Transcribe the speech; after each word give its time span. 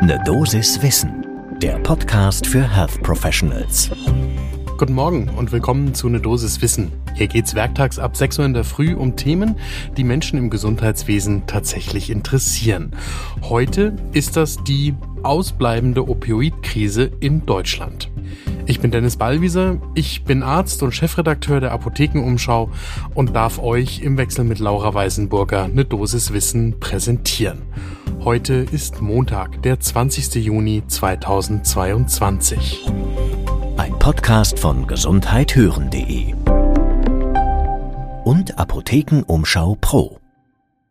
Ne 0.00 0.22
Dosis 0.24 0.80
Wissen, 0.80 1.26
der 1.60 1.76
Podcast 1.80 2.46
für 2.46 2.62
Health 2.62 3.02
Professionals. 3.02 3.90
Guten 4.78 4.92
Morgen 4.92 5.28
und 5.30 5.50
willkommen 5.50 5.92
zu 5.92 6.08
Ne 6.08 6.20
Dosis 6.20 6.62
Wissen. 6.62 6.92
Hier 7.14 7.26
geht's 7.26 7.56
werktags 7.56 7.98
ab 7.98 8.16
6 8.16 8.38
Uhr 8.38 8.44
in 8.44 8.54
der 8.54 8.62
Früh 8.62 8.94
um 8.94 9.16
Themen, 9.16 9.56
die 9.96 10.04
Menschen 10.04 10.38
im 10.38 10.50
Gesundheitswesen 10.50 11.48
tatsächlich 11.48 12.10
interessieren. 12.10 12.92
Heute 13.42 13.96
ist 14.12 14.36
das 14.36 14.62
die 14.62 14.94
ausbleibende 15.24 16.08
Opioidkrise 16.08 17.10
in 17.18 17.44
Deutschland. 17.44 18.08
Ich 18.66 18.78
bin 18.78 18.92
Dennis 18.92 19.16
Ballwieser, 19.16 19.80
ich 19.94 20.22
bin 20.22 20.44
Arzt 20.44 20.80
und 20.84 20.92
Chefredakteur 20.92 21.58
der 21.58 21.72
Apothekenumschau 21.72 22.70
und 23.14 23.34
darf 23.34 23.58
euch 23.58 24.00
im 24.00 24.16
Wechsel 24.16 24.44
mit 24.44 24.60
Laura 24.60 24.94
Weisenburger 24.94 25.64
eine 25.64 25.84
Dosis 25.84 26.32
Wissen 26.32 26.78
präsentieren. 26.78 27.62
Heute 28.28 28.66
ist 28.72 29.00
Montag, 29.00 29.62
der 29.62 29.80
20. 29.80 30.34
Juni 30.34 30.82
2022. 30.86 32.84
Ein 33.78 33.98
Podcast 33.98 34.58
von 34.58 34.86
gesundheithören.de 34.86 36.34
und 38.24 38.58
Apothekenumschau 38.58 39.78
Pro. 39.80 40.20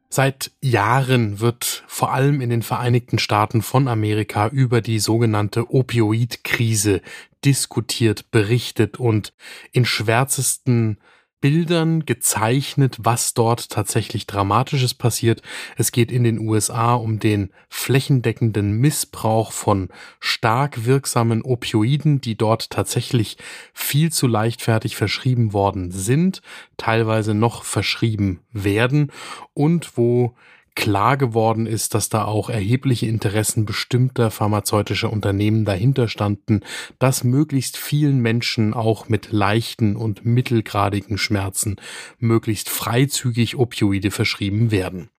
Seit 0.09 0.49
Jahren 0.63 1.39
wird 1.39 1.83
vor 1.85 2.11
allem 2.11 2.41
in 2.41 2.49
den 2.49 2.63
Vereinigten 2.63 3.19
Staaten 3.19 3.61
von 3.61 3.87
Amerika 3.87 4.47
über 4.47 4.81
die 4.81 4.97
sogenannte 4.97 5.71
Opioidkrise 5.71 7.01
diskutiert, 7.45 8.31
berichtet 8.31 8.99
und 8.99 9.35
in 9.71 9.85
schwärzesten 9.85 10.97
Bildern 11.39 12.05
gezeichnet, 12.05 12.97
was 12.99 13.33
dort 13.33 13.69
tatsächlich 13.69 14.25
Dramatisches 14.25 14.93
passiert. 14.93 15.41
Es 15.75 15.91
geht 15.91 16.11
in 16.11 16.23
den 16.23 16.39
USA 16.39 16.95
um 16.95 17.19
den 17.19 17.51
flächendeckenden 17.69 18.73
Missbrauch 18.73 19.51
von 19.51 19.89
stark 20.19 20.85
wirksamen 20.85 21.43
Opioiden, 21.43 22.21
die 22.21 22.35
dort 22.35 22.69
tatsächlich 22.69 23.37
viel 23.73 24.11
zu 24.11 24.27
leichtfertig 24.27 24.95
verschrieben 24.95 25.53
worden 25.53 25.91
sind, 25.91 26.41
teilweise 26.77 27.33
noch 27.33 27.63
verschrieben 27.63 28.41
werden 28.51 29.11
und 29.53 29.97
wo 29.97 30.35
klar 30.77 31.17
geworden 31.17 31.65
ist, 31.65 31.95
dass 31.95 32.07
da 32.07 32.23
auch 32.23 32.51
erhebliche 32.51 33.07
Interessen 33.07 33.65
bestimmter 33.65 34.29
pharmazeutischer 34.29 35.11
Unternehmen 35.11 35.65
dahinter 35.65 36.07
standen, 36.07 36.61
dass 36.99 37.23
möglichst 37.23 37.77
vielen 37.77 38.19
Menschen 38.19 38.75
auch 38.75 39.09
mit 39.09 39.31
leichten 39.31 39.95
und 39.95 40.23
mittelgradigen 40.23 41.17
Schmerzen 41.17 41.77
möglichst 42.19 42.69
freizügig 42.69 43.57
Opioide 43.57 44.11
verschrieben 44.11 44.69
werden. 44.69 45.09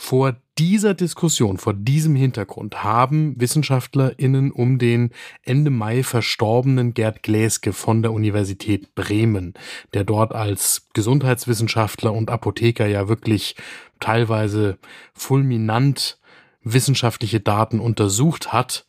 Vor 0.00 0.36
dieser 0.58 0.94
Diskussion, 0.94 1.58
vor 1.58 1.74
diesem 1.74 2.14
Hintergrund 2.14 2.84
haben 2.84 3.34
WissenschaftlerInnen 3.38 4.52
um 4.52 4.78
den 4.78 5.10
Ende 5.42 5.70
Mai 5.70 6.04
verstorbenen 6.04 6.94
Gerd 6.94 7.24
Gläske 7.24 7.72
von 7.72 8.02
der 8.02 8.12
Universität 8.12 8.94
Bremen, 8.94 9.54
der 9.94 10.04
dort 10.04 10.32
als 10.32 10.86
Gesundheitswissenschaftler 10.94 12.12
und 12.12 12.30
Apotheker 12.30 12.86
ja 12.86 13.08
wirklich 13.08 13.56
teilweise 13.98 14.78
fulminant 15.14 16.18
wissenschaftliche 16.62 17.40
Daten 17.40 17.80
untersucht 17.80 18.52
hat, 18.52 18.86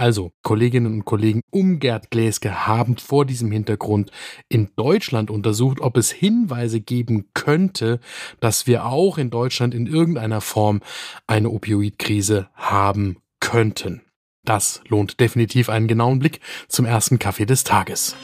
also, 0.00 0.30
Kolleginnen 0.44 0.94
und 0.94 1.04
Kollegen 1.04 1.40
um 1.50 1.80
Gerd 1.80 2.12
Gläske 2.12 2.68
haben 2.68 2.96
vor 2.98 3.26
diesem 3.26 3.50
Hintergrund 3.50 4.12
in 4.48 4.70
Deutschland 4.76 5.28
untersucht, 5.28 5.80
ob 5.80 5.96
es 5.96 6.12
Hinweise 6.12 6.80
geben 6.80 7.30
könnte, 7.34 7.98
dass 8.38 8.68
wir 8.68 8.86
auch 8.86 9.18
in 9.18 9.30
Deutschland 9.30 9.74
in 9.74 9.88
irgendeiner 9.88 10.40
Form 10.40 10.82
eine 11.26 11.50
Opioidkrise 11.50 12.48
haben 12.54 13.16
könnten. 13.40 14.02
Das 14.44 14.82
lohnt 14.86 15.18
definitiv 15.18 15.68
einen 15.68 15.88
genauen 15.88 16.20
Blick 16.20 16.38
zum 16.68 16.86
ersten 16.86 17.18
Kaffee 17.18 17.44
des 17.44 17.64
Tages. 17.64 18.14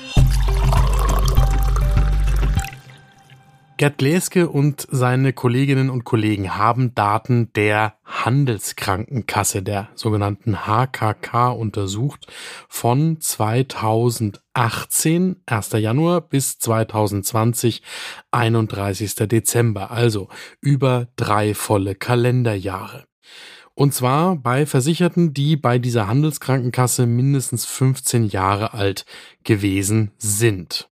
Gerd 3.76 3.98
Gläske 3.98 4.48
und 4.48 4.86
seine 4.88 5.32
Kolleginnen 5.32 5.90
und 5.90 6.04
Kollegen 6.04 6.56
haben 6.56 6.94
Daten 6.94 7.52
der 7.54 7.94
Handelskrankenkasse, 8.04 9.64
der 9.64 9.88
sogenannten 9.96 10.64
HKK, 10.64 11.50
untersucht 11.50 12.32
von 12.68 13.20
2018, 13.20 15.42
1. 15.46 15.72
Januar 15.72 16.20
bis 16.20 16.60
2020, 16.60 17.82
31. 18.30 19.16
Dezember, 19.16 19.90
also 19.90 20.28
über 20.60 21.08
drei 21.16 21.52
volle 21.52 21.96
Kalenderjahre. 21.96 23.06
Und 23.74 23.92
zwar 23.92 24.36
bei 24.36 24.66
Versicherten, 24.66 25.34
die 25.34 25.56
bei 25.56 25.80
dieser 25.80 26.06
Handelskrankenkasse 26.06 27.06
mindestens 27.06 27.64
15 27.64 28.28
Jahre 28.28 28.72
alt 28.72 29.04
gewesen 29.42 30.12
sind. 30.16 30.88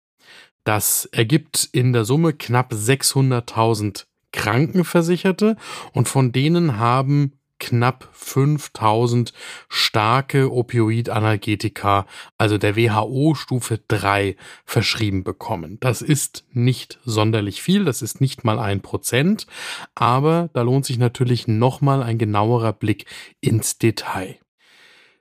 Das 0.63 1.05
ergibt 1.05 1.69
in 1.71 1.93
der 1.93 2.05
Summe 2.05 2.33
knapp 2.33 2.73
600.000 2.73 4.05
Krankenversicherte 4.31 5.55
und 5.93 6.07
von 6.07 6.31
denen 6.31 6.77
haben 6.77 7.33
knapp 7.59 8.07
5000 8.13 9.33
starke 9.67 10.51
Opioidanalgetika, 10.51 12.05
also 12.37 12.57
der 12.57 12.75
WHO 12.75 13.35
Stufe 13.35 13.79
3, 13.87 14.35
verschrieben 14.65 15.23
bekommen. 15.23 15.77
Das 15.81 16.01
ist 16.01 16.45
nicht 16.51 16.99
sonderlich 17.03 17.61
viel, 17.61 17.85
das 17.85 18.01
ist 18.01 18.21
nicht 18.21 18.43
mal 18.43 18.59
ein 18.59 18.81
Prozent, 18.81 19.45
aber 19.93 20.49
da 20.53 20.61
lohnt 20.61 20.85
sich 20.85 20.97
natürlich 20.97 21.47
nochmal 21.47 22.01
ein 22.01 22.17
genauerer 22.17 22.73
Blick 22.73 23.05
ins 23.41 23.77
Detail. 23.77 24.37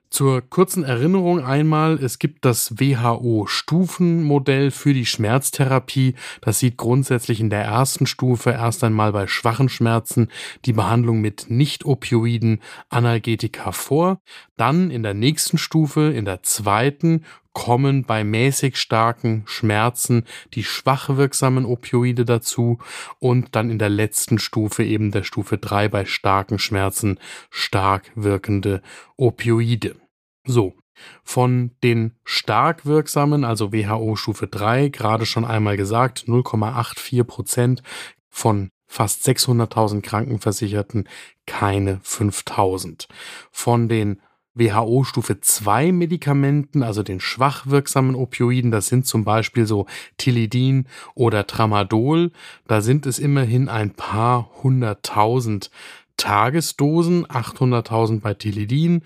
Zur 0.09 0.41
kurzen 0.41 0.83
Erinnerung 0.83 1.43
einmal, 1.43 2.03
es 2.03 2.17
gibt 2.17 2.43
das 2.43 2.79
WHO-Stufenmodell 2.79 4.71
für 4.71 4.93
die 4.93 5.05
Schmerztherapie. 5.05 6.15
Das 6.41 6.57
sieht 6.57 6.77
grundsätzlich 6.77 7.39
in 7.39 7.51
der 7.51 7.63
ersten 7.63 8.07
Stufe 8.07 8.49
erst 8.49 8.83
einmal 8.83 9.11
bei 9.11 9.27
schwachen 9.27 9.69
Schmerzen 9.69 10.29
die 10.65 10.73
Behandlung 10.73 11.21
mit 11.21 11.45
Nicht-Opioiden 11.49 12.59
Analgetika 12.89 13.71
vor. 13.71 14.19
Dann 14.57 14.89
in 14.89 15.03
der 15.03 15.13
nächsten 15.13 15.59
Stufe, 15.59 16.11
in 16.11 16.25
der 16.25 16.41
zweiten, 16.41 17.23
kommen 17.59 18.05
bei 18.05 18.23
mäßig 18.23 18.77
starken 18.77 19.43
Schmerzen 19.45 20.23
die 20.53 20.63
schwach 20.63 21.09
wirksamen 21.17 21.65
Opioide 21.65 22.23
dazu 22.23 22.79
und 23.19 23.53
dann 23.53 23.69
in 23.69 23.77
der 23.77 23.89
letzten 23.89 24.39
Stufe 24.39 24.85
eben 24.85 25.11
der 25.11 25.23
Stufe 25.23 25.57
3 25.57 25.89
bei 25.89 26.05
starken 26.05 26.57
Schmerzen 26.57 27.19
stark 27.49 28.11
wirkende 28.15 28.81
Opioide. 29.17 29.97
So, 30.45 30.73
von 31.25 31.71
den 31.83 32.15
stark 32.23 32.85
wirksamen, 32.85 33.43
also 33.43 33.73
WHO 33.73 34.15
Stufe 34.15 34.47
3, 34.47 34.87
gerade 34.87 35.25
schon 35.25 35.43
einmal 35.43 35.75
gesagt, 35.75 36.23
0,84 36.27 37.25
Prozent 37.25 37.83
von 38.29 38.69
fast 38.87 39.27
600.000 39.27 40.01
Krankenversicherten, 40.01 41.09
keine 41.45 41.99
5000. 42.03 43.09
Von 43.51 43.89
den 43.89 44.21
WHO 44.59 45.03
Stufe 45.03 45.39
2 45.39 45.91
Medikamenten, 45.91 46.83
also 46.83 47.01
den 47.01 47.19
schwach 47.19 47.67
wirksamen 47.67 48.15
Opioiden, 48.15 48.71
das 48.71 48.87
sind 48.87 49.05
zum 49.05 49.23
Beispiel 49.23 49.65
so 49.65 49.85
Tilidin 50.17 50.85
oder 51.15 51.47
Tramadol, 51.47 52.31
da 52.67 52.81
sind 52.81 53.05
es 53.05 53.19
immerhin 53.19 53.69
ein 53.69 53.91
paar 53.91 54.49
hunderttausend 54.61 55.71
Tagesdosen, 56.17 57.25
800.000 57.27 58.19
bei 58.19 58.33
Tilidin, 58.33 59.03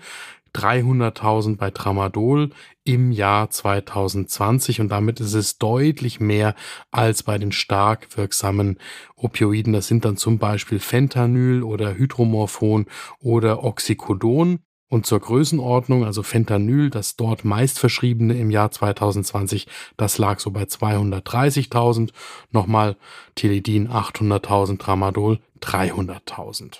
300.000 0.54 1.56
bei 1.56 1.70
Tramadol 1.70 2.50
im 2.84 3.12
Jahr 3.12 3.50
2020 3.50 4.80
und 4.80 4.88
damit 4.88 5.20
ist 5.20 5.34
es 5.34 5.58
deutlich 5.58 6.20
mehr 6.20 6.54
als 6.90 7.22
bei 7.22 7.38
den 7.38 7.52
stark 7.52 8.16
wirksamen 8.16 8.78
Opioiden. 9.16 9.72
Das 9.72 9.88
sind 9.88 10.04
dann 10.04 10.16
zum 10.16 10.38
Beispiel 10.38 10.78
Fentanyl 10.78 11.62
oder 11.62 11.94
Hydromorphon 11.94 12.86
oder 13.20 13.64
Oxycodon. 13.64 14.60
Und 14.88 15.06
zur 15.06 15.20
Größenordnung, 15.20 16.04
also 16.04 16.22
Fentanyl, 16.22 16.90
das 16.90 17.16
dort 17.16 17.44
meist 17.44 17.78
verschriebene 17.78 18.34
im 18.34 18.50
Jahr 18.50 18.70
2020, 18.70 19.66
das 19.96 20.18
lag 20.18 20.38
so 20.38 20.50
bei 20.50 20.64
230.000. 20.64 22.10
Nochmal 22.50 22.96
Tilidin 23.34 23.88
800.000, 23.88 24.78
Tramadol 24.78 25.40
300.000. 25.60 26.78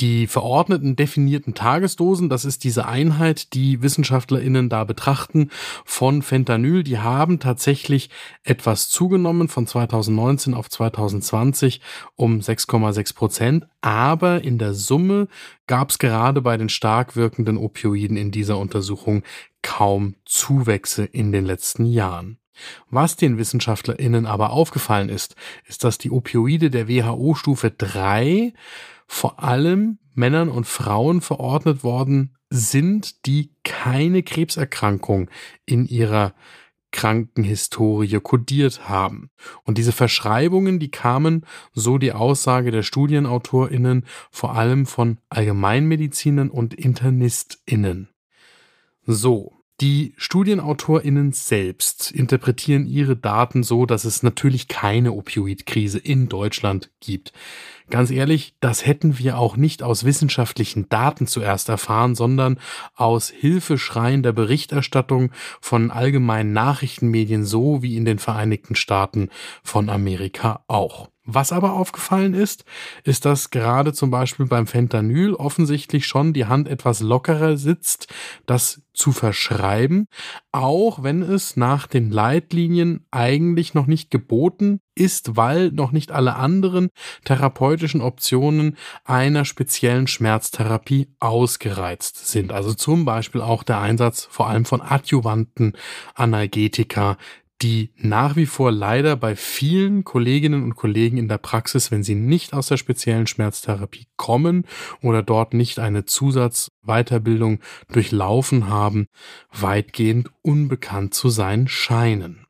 Die 0.00 0.26
verordneten 0.26 0.96
definierten 0.96 1.54
Tagesdosen, 1.54 2.28
das 2.28 2.44
ist 2.44 2.64
diese 2.64 2.86
Einheit, 2.86 3.54
die 3.54 3.80
WissenschaftlerInnen 3.80 4.68
da 4.68 4.82
betrachten 4.82 5.50
von 5.84 6.22
Fentanyl, 6.22 6.82
die 6.82 6.98
haben 6.98 7.38
tatsächlich 7.38 8.10
etwas 8.42 8.88
zugenommen 8.88 9.46
von 9.46 9.68
2019 9.68 10.52
auf 10.54 10.68
2020 10.68 11.80
um 12.16 12.40
6,6 12.40 13.14
Prozent. 13.14 13.68
Aber 13.82 14.42
in 14.42 14.58
der 14.58 14.74
Summe 14.74 15.28
gab 15.68 15.90
es 15.90 16.00
gerade 16.00 16.42
bei 16.42 16.56
den 16.56 16.70
stark 16.70 17.14
wirkenden 17.14 17.56
Opioiden 17.56 18.16
in 18.16 18.32
dieser 18.32 18.58
Untersuchung 18.58 19.22
kaum 19.62 20.16
Zuwächse 20.24 21.04
in 21.04 21.30
den 21.30 21.44
letzten 21.44 21.86
Jahren. 21.86 22.38
Was 22.90 23.16
den 23.16 23.38
WissenschaftlerInnen 23.38 24.26
aber 24.26 24.50
aufgefallen 24.50 25.08
ist, 25.08 25.36
ist, 25.66 25.84
dass 25.84 25.98
die 25.98 26.10
Opioide 26.10 26.70
der 26.70 26.88
WHO-Stufe 26.88 27.70
3 27.70 28.52
vor 29.06 29.42
allem 29.42 29.98
Männern 30.14 30.48
und 30.48 30.66
Frauen 30.66 31.20
verordnet 31.20 31.84
worden 31.84 32.36
sind, 32.50 33.26
die 33.26 33.52
keine 33.64 34.22
Krebserkrankung 34.22 35.28
in 35.66 35.86
ihrer 35.86 36.34
Krankenhistorie 36.92 38.20
kodiert 38.20 38.88
haben. 38.88 39.30
Und 39.64 39.78
diese 39.78 39.90
Verschreibungen, 39.90 40.78
die 40.78 40.92
kamen, 40.92 41.44
so 41.72 41.98
die 41.98 42.12
Aussage 42.12 42.70
der 42.70 42.84
Studienautorinnen, 42.84 44.06
vor 44.30 44.54
allem 44.54 44.86
von 44.86 45.18
Allgemeinmedizinern 45.28 46.50
und 46.50 46.72
Internistinnen. 46.72 48.10
So, 49.06 49.52
die 49.80 50.14
StudienautorInnen 50.16 51.32
selbst 51.32 52.12
interpretieren 52.12 52.86
ihre 52.86 53.16
Daten 53.16 53.64
so, 53.64 53.86
dass 53.86 54.04
es 54.04 54.22
natürlich 54.22 54.68
keine 54.68 55.12
Opioidkrise 55.12 55.98
in 55.98 56.28
Deutschland 56.28 56.92
gibt. 57.00 57.32
Ganz 57.90 58.10
ehrlich, 58.10 58.54
das 58.60 58.86
hätten 58.86 59.18
wir 59.18 59.36
auch 59.36 59.56
nicht 59.56 59.82
aus 59.82 60.04
wissenschaftlichen 60.04 60.88
Daten 60.88 61.26
zuerst 61.26 61.68
erfahren, 61.68 62.14
sondern 62.14 62.60
aus 62.94 63.28
hilfeschreiender 63.30 64.32
Berichterstattung 64.32 65.32
von 65.60 65.90
allgemeinen 65.90 66.52
Nachrichtenmedien 66.52 67.44
so 67.44 67.82
wie 67.82 67.96
in 67.96 68.04
den 68.04 68.18
Vereinigten 68.18 68.76
Staaten 68.76 69.28
von 69.62 69.90
Amerika 69.90 70.64
auch. 70.68 71.10
Was 71.26 71.52
aber 71.52 71.72
aufgefallen 71.72 72.34
ist, 72.34 72.66
ist, 73.02 73.24
dass 73.24 73.50
gerade 73.50 73.94
zum 73.94 74.10
Beispiel 74.10 74.44
beim 74.44 74.66
Fentanyl 74.66 75.32
offensichtlich 75.34 76.06
schon 76.06 76.34
die 76.34 76.44
Hand 76.44 76.68
etwas 76.68 77.00
lockerer 77.00 77.56
sitzt, 77.56 78.12
das 78.44 78.82
zu 78.92 79.10
verschreiben, 79.10 80.06
auch 80.52 81.02
wenn 81.02 81.22
es 81.22 81.56
nach 81.56 81.86
den 81.86 82.10
Leitlinien 82.10 83.06
eigentlich 83.10 83.72
noch 83.72 83.86
nicht 83.86 84.10
geboten 84.10 84.80
ist, 84.94 85.36
weil 85.36 85.72
noch 85.72 85.92
nicht 85.92 86.12
alle 86.12 86.36
anderen 86.36 86.90
therapeutischen 87.24 88.02
Optionen 88.02 88.76
einer 89.04 89.46
speziellen 89.46 90.06
Schmerztherapie 90.06 91.08
ausgereizt 91.20 92.26
sind. 92.26 92.52
Also 92.52 92.74
zum 92.74 93.06
Beispiel 93.06 93.40
auch 93.40 93.62
der 93.62 93.80
Einsatz 93.80 94.28
vor 94.30 94.48
allem 94.48 94.66
von 94.66 94.82
adjuvanten 94.82 95.72
Analgetika, 96.14 97.16
die 97.64 97.94
nach 97.96 98.36
wie 98.36 98.44
vor 98.44 98.70
leider 98.70 99.16
bei 99.16 99.36
vielen 99.36 100.04
Kolleginnen 100.04 100.62
und 100.62 100.76
Kollegen 100.76 101.16
in 101.16 101.28
der 101.28 101.38
Praxis, 101.38 101.90
wenn 101.90 102.02
sie 102.02 102.14
nicht 102.14 102.52
aus 102.52 102.66
der 102.66 102.76
speziellen 102.76 103.26
Schmerztherapie 103.26 104.06
kommen 104.18 104.66
oder 105.00 105.22
dort 105.22 105.54
nicht 105.54 105.78
eine 105.78 106.04
Zusatzweiterbildung 106.04 107.60
durchlaufen 107.90 108.68
haben, 108.68 109.06
weitgehend 109.50 110.28
unbekannt 110.42 111.14
zu 111.14 111.30
sein 111.30 111.66
scheinen. 111.66 112.43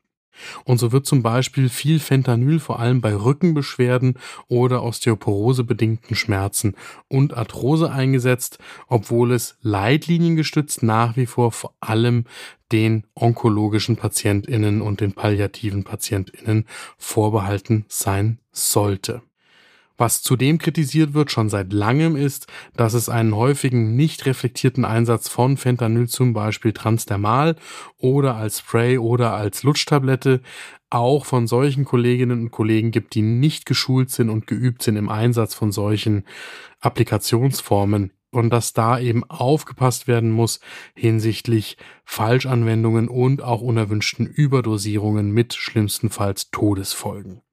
Und 0.63 0.77
so 0.77 0.91
wird 0.91 1.05
zum 1.05 1.23
Beispiel 1.23 1.69
viel 1.69 1.99
Fentanyl 1.99 2.59
vor 2.59 2.79
allem 2.79 3.01
bei 3.01 3.15
Rückenbeschwerden 3.15 4.17
oder 4.47 4.83
osteoporosebedingten 4.83 6.15
Schmerzen 6.15 6.75
und 7.07 7.35
Arthrose 7.35 7.91
eingesetzt, 7.91 8.59
obwohl 8.87 9.31
es 9.31 9.57
leitliniengestützt 9.61 10.83
nach 10.83 11.15
wie 11.17 11.25
vor 11.25 11.51
vor 11.51 11.73
allem 11.79 12.25
den 12.71 13.05
onkologischen 13.15 13.95
Patientinnen 13.95 14.81
und 14.81 15.01
den 15.01 15.13
palliativen 15.13 15.83
Patientinnen 15.83 16.65
vorbehalten 16.97 17.85
sein 17.87 18.39
sollte. 18.51 19.21
Was 19.97 20.21
zudem 20.21 20.57
kritisiert 20.57 21.13
wird 21.13 21.31
schon 21.31 21.47
seit 21.47 21.71
langem 21.71 22.17
ist, 22.17 22.47
dass 22.75 22.93
es 22.93 23.07
einen 23.07 23.35
häufigen 23.35 23.95
nicht 23.95 24.25
reflektierten 24.25 24.83
Einsatz 24.83 25.29
von 25.29 25.55
Fentanyl 25.55 26.09
zum 26.09 26.33
Beispiel 26.33 26.73
transdermal 26.73 27.55
oder 27.97 28.35
als 28.35 28.59
Spray 28.59 28.97
oder 28.97 29.33
als 29.33 29.63
Lutschtablette 29.63 30.41
auch 30.89 31.25
von 31.25 31.47
solchen 31.47 31.85
Kolleginnen 31.85 32.41
und 32.41 32.51
Kollegen 32.51 32.91
gibt, 32.91 33.15
die 33.15 33.21
nicht 33.21 33.65
geschult 33.65 34.09
sind 34.09 34.29
und 34.29 34.47
geübt 34.47 34.81
sind 34.81 34.97
im 34.97 35.09
Einsatz 35.09 35.53
von 35.53 35.71
solchen 35.71 36.25
Applikationsformen 36.81 38.11
und 38.31 38.49
dass 38.49 38.73
da 38.73 38.99
eben 38.99 39.23
aufgepasst 39.23 40.07
werden 40.07 40.29
muss 40.29 40.59
hinsichtlich 40.93 41.77
Falschanwendungen 42.03 43.07
und 43.07 43.41
auch 43.41 43.61
unerwünschten 43.61 44.27
Überdosierungen 44.27 45.31
mit 45.31 45.53
schlimmstenfalls 45.53 46.51
Todesfolgen. 46.51 47.44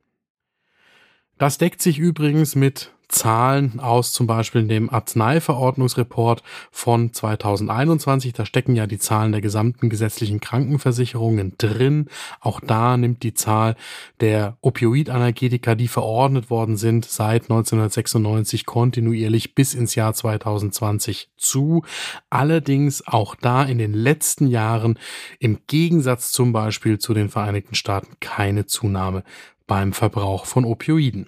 Das 1.38 1.58
deckt 1.58 1.82
sich 1.82 1.98
übrigens 1.98 2.54
mit 2.54 2.92
Zahlen 3.12 3.78
aus 3.78 4.14
zum 4.14 4.26
Beispiel 4.26 4.66
dem 4.66 4.88
Arzneiverordnungsreport 4.88 6.42
von 6.70 7.12
2021. 7.12 8.32
Da 8.32 8.46
stecken 8.46 8.74
ja 8.74 8.86
die 8.86 8.98
Zahlen 8.98 9.32
der 9.32 9.42
gesamten 9.42 9.90
gesetzlichen 9.90 10.40
Krankenversicherungen 10.40 11.54
drin. 11.58 12.08
Auch 12.40 12.58
da 12.60 12.96
nimmt 12.96 13.22
die 13.22 13.34
Zahl 13.34 13.76
der 14.20 14.56
Opioidanalgetika, 14.62 15.74
die 15.74 15.88
verordnet 15.88 16.48
worden 16.48 16.78
sind, 16.78 17.04
seit 17.04 17.42
1996 17.42 18.64
kontinuierlich 18.64 19.54
bis 19.54 19.74
ins 19.74 19.94
Jahr 19.94 20.14
2020 20.14 21.28
zu. 21.36 21.84
Allerdings 22.30 23.06
auch 23.06 23.34
da 23.34 23.62
in 23.62 23.76
den 23.76 23.92
letzten 23.92 24.46
Jahren 24.46 24.98
im 25.38 25.58
Gegensatz 25.66 26.32
zum 26.32 26.52
Beispiel 26.52 26.98
zu 26.98 27.12
den 27.12 27.28
Vereinigten 27.28 27.74
Staaten 27.74 28.16
keine 28.20 28.64
Zunahme 28.64 29.22
beim 29.66 29.92
Verbrauch 29.92 30.46
von 30.46 30.64
Opioiden. 30.64 31.26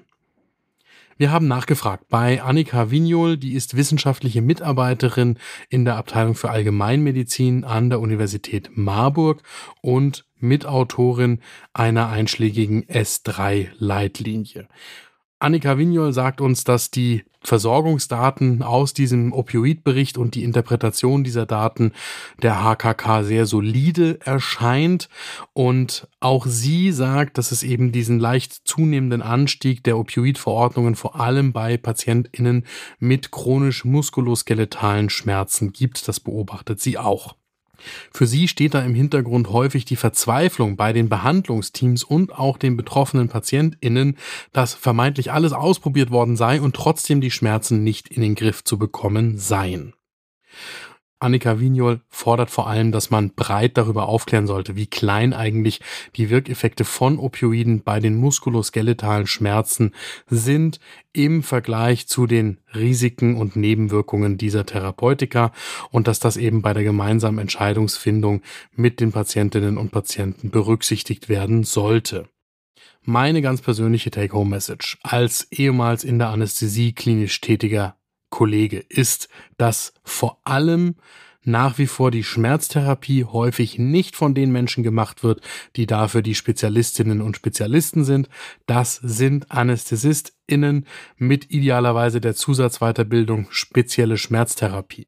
Wir 1.16 1.30
haben 1.30 1.46
nachgefragt 1.46 2.08
bei 2.08 2.42
Annika 2.42 2.90
Vignol, 2.90 3.36
die 3.36 3.54
ist 3.54 3.76
wissenschaftliche 3.76 4.42
Mitarbeiterin 4.42 5.38
in 5.68 5.84
der 5.84 5.96
Abteilung 5.96 6.34
für 6.34 6.50
Allgemeinmedizin 6.50 7.64
an 7.64 7.88
der 7.88 8.00
Universität 8.00 8.70
Marburg 8.74 9.42
und 9.80 10.24
Mitautorin 10.40 11.40
einer 11.72 12.08
einschlägigen 12.08 12.84
S3-Leitlinie. 12.86 14.66
Annika 15.44 15.76
Vignol 15.76 16.14
sagt 16.14 16.40
uns, 16.40 16.64
dass 16.64 16.90
die 16.90 17.22
Versorgungsdaten 17.42 18.62
aus 18.62 18.94
diesem 18.94 19.34
Opioidbericht 19.34 20.16
und 20.16 20.34
die 20.34 20.42
Interpretation 20.42 21.22
dieser 21.22 21.44
Daten 21.44 21.92
der 22.40 22.64
HKK 22.64 23.24
sehr 23.24 23.44
solide 23.44 24.18
erscheint. 24.24 25.10
Und 25.52 26.08
auch 26.18 26.46
sie 26.46 26.92
sagt, 26.92 27.36
dass 27.36 27.52
es 27.52 27.62
eben 27.62 27.92
diesen 27.92 28.18
leicht 28.18 28.66
zunehmenden 28.66 29.20
Anstieg 29.20 29.84
der 29.84 29.98
Opioidverordnungen 29.98 30.94
vor 30.94 31.20
allem 31.20 31.52
bei 31.52 31.76
PatientInnen 31.76 32.64
mit 32.98 33.30
chronisch 33.30 33.84
muskuloskeletalen 33.84 35.10
Schmerzen 35.10 35.74
gibt. 35.74 36.08
Das 36.08 36.20
beobachtet 36.20 36.80
sie 36.80 36.96
auch. 36.96 37.36
Für 38.12 38.26
sie 38.26 38.48
steht 38.48 38.74
da 38.74 38.82
im 38.82 38.94
Hintergrund 38.94 39.50
häufig 39.50 39.84
die 39.84 39.96
Verzweiflung 39.96 40.76
bei 40.76 40.92
den 40.92 41.08
Behandlungsteams 41.08 42.04
und 42.04 42.32
auch 42.32 42.58
den 42.58 42.76
betroffenen 42.76 43.28
PatientInnen, 43.28 44.16
dass 44.52 44.74
vermeintlich 44.74 45.32
alles 45.32 45.52
ausprobiert 45.52 46.10
worden 46.10 46.36
sei 46.36 46.60
und 46.60 46.74
trotzdem 46.74 47.20
die 47.20 47.30
Schmerzen 47.30 47.82
nicht 47.84 48.08
in 48.08 48.22
den 48.22 48.34
Griff 48.34 48.64
zu 48.64 48.78
bekommen 48.78 49.38
seien. 49.38 49.94
Annika 51.24 51.58
Vignol 51.58 52.00
fordert 52.10 52.50
vor 52.50 52.68
allem, 52.68 52.92
dass 52.92 53.10
man 53.10 53.30
breit 53.30 53.78
darüber 53.78 54.08
aufklären 54.08 54.46
sollte, 54.46 54.76
wie 54.76 54.86
klein 54.86 55.32
eigentlich 55.32 55.80
die 56.16 56.28
Wirkeffekte 56.28 56.84
von 56.84 57.18
Opioiden 57.18 57.82
bei 57.82 57.98
den 57.98 58.14
muskuloskeletalen 58.16 59.26
Schmerzen 59.26 59.92
sind 60.28 60.80
im 61.14 61.42
Vergleich 61.42 62.06
zu 62.08 62.26
den 62.26 62.58
Risiken 62.74 63.36
und 63.36 63.56
Nebenwirkungen 63.56 64.36
dieser 64.36 64.66
Therapeutika 64.66 65.52
und 65.90 66.08
dass 66.08 66.20
das 66.20 66.36
eben 66.36 66.60
bei 66.60 66.74
der 66.74 66.84
gemeinsamen 66.84 67.38
Entscheidungsfindung 67.38 68.42
mit 68.72 69.00
den 69.00 69.10
Patientinnen 69.10 69.78
und 69.78 69.92
Patienten 69.92 70.50
berücksichtigt 70.50 71.30
werden 71.30 71.64
sollte. 71.64 72.28
Meine 73.02 73.40
ganz 73.40 73.62
persönliche 73.62 74.10
Take-Home-Message 74.10 74.98
als 75.02 75.46
ehemals 75.50 76.04
in 76.04 76.18
der 76.18 76.28
Anästhesie 76.28 76.92
klinisch 76.92 77.40
tätiger 77.40 77.96
Kollege, 78.34 78.84
ist, 78.88 79.28
dass 79.58 79.94
vor 80.02 80.40
allem 80.42 80.96
nach 81.44 81.78
wie 81.78 81.86
vor 81.86 82.10
die 82.10 82.24
Schmerztherapie 82.24 83.24
häufig 83.24 83.78
nicht 83.78 84.16
von 84.16 84.34
den 84.34 84.50
Menschen 84.50 84.82
gemacht 84.82 85.22
wird, 85.22 85.40
die 85.76 85.86
dafür 85.86 86.20
die 86.20 86.34
Spezialistinnen 86.34 87.22
und 87.22 87.36
Spezialisten 87.36 88.02
sind. 88.02 88.28
Das 88.66 88.96
sind 88.96 89.52
AnästhesistInnen 89.52 90.84
mit 91.16 91.52
idealerweise 91.52 92.20
der 92.20 92.34
Zusatzweiterbildung 92.34 93.46
spezielle 93.50 94.18
Schmerztherapie. 94.18 95.06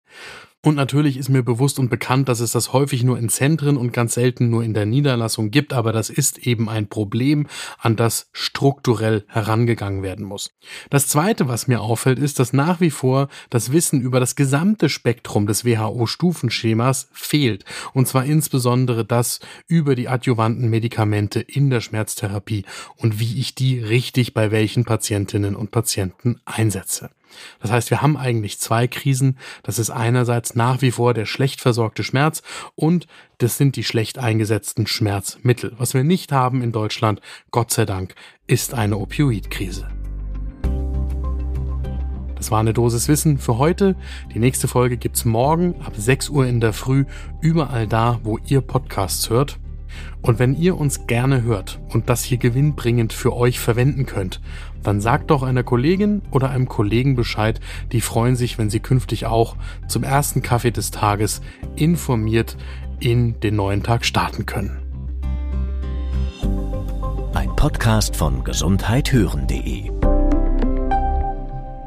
Und 0.66 0.74
natürlich 0.74 1.16
ist 1.16 1.28
mir 1.28 1.44
bewusst 1.44 1.78
und 1.78 1.90
bekannt, 1.90 2.28
dass 2.28 2.40
es 2.40 2.50
das 2.50 2.72
häufig 2.72 3.04
nur 3.04 3.20
in 3.20 3.28
Zentren 3.28 3.76
und 3.76 3.92
ganz 3.92 4.14
selten 4.14 4.50
nur 4.50 4.64
in 4.64 4.74
der 4.74 4.84
Niederlassung 4.84 5.52
gibt, 5.52 5.72
aber 5.72 5.92
das 5.92 6.10
ist 6.10 6.38
eben 6.38 6.68
ein 6.68 6.88
Problem, 6.88 7.46
an 7.78 7.94
das 7.94 8.30
strukturell 8.32 9.24
herangegangen 9.28 10.02
werden 10.02 10.24
muss. 10.24 10.50
Das 10.90 11.06
Zweite, 11.06 11.46
was 11.46 11.68
mir 11.68 11.80
auffällt, 11.82 12.18
ist, 12.18 12.40
dass 12.40 12.52
nach 12.52 12.80
wie 12.80 12.90
vor 12.90 13.28
das 13.48 13.70
Wissen 13.70 14.00
über 14.00 14.18
das 14.18 14.34
gesamte 14.34 14.88
Spektrum 14.88 15.46
des 15.46 15.64
WHO-Stufenschemas 15.64 17.10
fehlt, 17.12 17.64
und 17.92 18.08
zwar 18.08 18.24
insbesondere 18.24 19.04
das 19.04 19.38
über 19.68 19.94
die 19.94 20.08
adjuvanten 20.08 20.68
Medikamente 20.68 21.38
in 21.38 21.70
der 21.70 21.80
Schmerztherapie 21.80 22.64
und 22.96 23.20
wie 23.20 23.38
ich 23.38 23.54
die 23.54 23.78
richtig 23.78 24.34
bei 24.34 24.50
welchen 24.50 24.84
Patientinnen 24.84 25.54
und 25.54 25.70
Patienten 25.70 26.40
einsetze. 26.44 27.10
Das 27.60 27.70
heißt, 27.70 27.90
wir 27.90 28.02
haben 28.02 28.16
eigentlich 28.16 28.58
zwei 28.58 28.86
Krisen. 28.86 29.38
Das 29.62 29.78
ist 29.78 29.90
einerseits 29.90 30.54
nach 30.54 30.82
wie 30.82 30.90
vor 30.90 31.14
der 31.14 31.26
schlecht 31.26 31.60
versorgte 31.60 32.04
Schmerz 32.04 32.42
und 32.74 33.06
das 33.38 33.58
sind 33.58 33.76
die 33.76 33.84
schlecht 33.84 34.18
eingesetzten 34.18 34.86
Schmerzmittel. 34.86 35.74
Was 35.78 35.94
wir 35.94 36.04
nicht 36.04 36.32
haben 36.32 36.62
in 36.62 36.72
Deutschland, 36.72 37.20
Gott 37.50 37.70
sei 37.72 37.84
Dank, 37.84 38.14
ist 38.46 38.74
eine 38.74 38.98
Opioidkrise. 38.98 39.88
Das 42.36 42.50
war 42.50 42.60
eine 42.60 42.74
Dosis 42.74 43.08
Wissen 43.08 43.38
für 43.38 43.58
heute. 43.58 43.96
Die 44.34 44.38
nächste 44.38 44.68
Folge 44.68 44.98
gibt's 44.98 45.24
morgen 45.24 45.74
ab 45.82 45.94
6 45.96 46.28
Uhr 46.28 46.46
in 46.46 46.60
der 46.60 46.72
Früh, 46.72 47.06
überall 47.40 47.86
da, 47.86 48.20
wo 48.22 48.38
ihr 48.46 48.60
Podcasts 48.60 49.30
hört. 49.30 49.58
Und 50.22 50.38
wenn 50.38 50.54
ihr 50.54 50.76
uns 50.76 51.06
gerne 51.06 51.42
hört 51.42 51.80
und 51.88 52.10
das 52.10 52.22
hier 52.22 52.38
gewinnbringend 52.38 53.12
für 53.12 53.34
euch 53.34 53.58
verwenden 53.58 54.06
könnt, 54.06 54.40
dann 54.82 55.00
sagt 55.00 55.30
doch 55.30 55.42
einer 55.42 55.62
Kollegin 55.62 56.22
oder 56.30 56.50
einem 56.50 56.68
Kollegen 56.68 57.16
Bescheid, 57.16 57.60
die 57.92 58.00
freuen 58.00 58.36
sich, 58.36 58.58
wenn 58.58 58.70
sie 58.70 58.80
künftig 58.80 59.26
auch 59.26 59.56
zum 59.88 60.02
ersten 60.02 60.42
Kaffee 60.42 60.70
des 60.70 60.90
Tages 60.90 61.40
informiert 61.74 62.56
in 63.00 63.40
den 63.40 63.56
neuen 63.56 63.82
Tag 63.82 64.04
starten 64.04 64.46
können. 64.46 64.78
Ein 67.34 67.54
Podcast 67.56 68.16
von 68.16 68.44
gesundheithören.de 68.44 69.90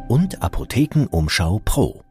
und 0.07 0.41
Apothekenumschau 0.41 1.61
Pro. 1.63 2.03